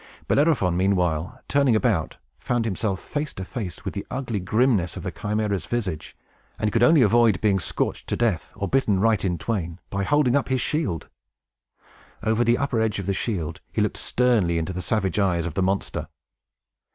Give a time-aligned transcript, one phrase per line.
[0.27, 5.11] Bellerophon, meanwhile, turning about, found himself face to face with the ugly grimness of the
[5.11, 6.17] Chimæra's visage,
[6.57, 10.35] and could only avoid being scorched to death, or bitten right in twain, by holding
[10.35, 11.07] up his shield.
[12.23, 15.53] Over the upper edge of the shield, he looked sternly into the savage eyes of
[15.53, 16.07] the monster.